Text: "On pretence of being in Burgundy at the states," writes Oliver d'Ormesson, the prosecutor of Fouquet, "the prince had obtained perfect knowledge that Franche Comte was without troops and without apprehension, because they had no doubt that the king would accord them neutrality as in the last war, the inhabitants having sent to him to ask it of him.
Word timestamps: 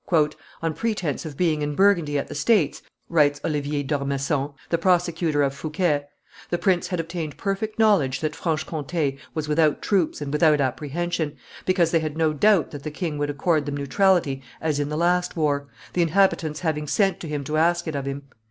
"On 0.63 0.73
pretence 0.73 1.27
of 1.27 1.37
being 1.37 1.61
in 1.61 1.75
Burgundy 1.75 2.17
at 2.17 2.27
the 2.27 2.33
states," 2.33 2.81
writes 3.07 3.39
Oliver 3.43 3.83
d'Ormesson, 3.83 4.49
the 4.71 4.79
prosecutor 4.79 5.43
of 5.43 5.53
Fouquet, 5.53 6.07
"the 6.49 6.57
prince 6.57 6.87
had 6.87 6.99
obtained 6.99 7.37
perfect 7.37 7.77
knowledge 7.77 8.19
that 8.21 8.35
Franche 8.35 8.63
Comte 8.65 9.17
was 9.35 9.47
without 9.47 9.79
troops 9.83 10.19
and 10.19 10.33
without 10.33 10.59
apprehension, 10.59 11.35
because 11.67 11.91
they 11.91 11.99
had 11.99 12.17
no 12.17 12.33
doubt 12.33 12.71
that 12.71 12.81
the 12.81 12.89
king 12.89 13.19
would 13.19 13.29
accord 13.29 13.67
them 13.67 13.77
neutrality 13.77 14.41
as 14.59 14.79
in 14.79 14.89
the 14.89 14.97
last 14.97 15.37
war, 15.37 15.67
the 15.93 16.01
inhabitants 16.01 16.61
having 16.61 16.87
sent 16.87 17.19
to 17.19 17.27
him 17.27 17.43
to 17.43 17.57
ask 17.57 17.87
it 17.87 17.93
of 17.93 18.07
him. 18.07 18.23